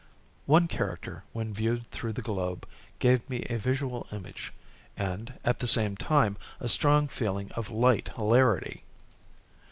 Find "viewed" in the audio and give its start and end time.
1.53-1.83